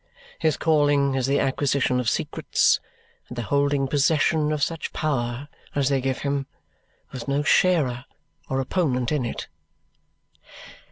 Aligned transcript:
His 0.39 0.57
calling 0.57 1.13
is 1.13 1.27
the 1.27 1.39
acquisition 1.39 1.99
of 1.99 2.09
secrets 2.09 2.79
and 3.29 3.37
the 3.37 3.43
holding 3.43 3.87
possession 3.87 4.51
of 4.51 4.63
such 4.63 4.93
power 4.93 5.47
as 5.75 5.89
they 5.89 6.01
give 6.01 6.21
him, 6.21 6.47
with 7.11 7.27
no 7.27 7.43
sharer 7.43 8.05
or 8.49 8.59
opponent 8.59 9.11
in 9.11 9.25
it." 9.25 9.47